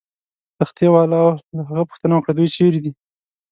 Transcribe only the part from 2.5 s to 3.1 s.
چیرې دي؟